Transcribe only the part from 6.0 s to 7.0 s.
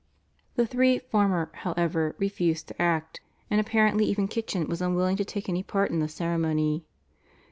ceremony.